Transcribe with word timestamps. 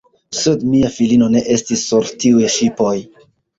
Sed 0.37 0.63
mia 0.69 0.89
filino 0.95 1.27
ne 1.35 1.45
estis 1.57 1.85
sur 1.91 2.11
tiuj 2.25 2.51
ŝipoj. 2.57 2.97